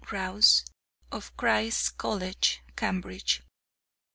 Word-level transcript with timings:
Rouse, 0.11 0.65
of 1.11 1.37
Christ's 1.37 1.89
College, 1.89 2.63
Cambridge. 2.75 3.43